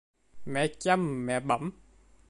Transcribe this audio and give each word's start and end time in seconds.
Mẹ 0.51 0.63
chăm 0.79 1.25
mẹ 1.25 1.39
bẵm 1.39 1.71